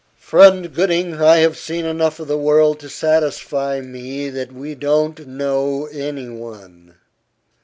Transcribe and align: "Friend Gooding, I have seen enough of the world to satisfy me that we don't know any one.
"Friend 0.17 0.73
Gooding, 0.73 1.21
I 1.21 1.35
have 1.41 1.55
seen 1.55 1.85
enough 1.85 2.19
of 2.19 2.27
the 2.27 2.35
world 2.35 2.79
to 2.79 2.89
satisfy 2.89 3.81
me 3.81 4.31
that 4.31 4.51
we 4.51 4.73
don't 4.73 5.27
know 5.27 5.85
any 5.91 6.27
one. 6.27 6.95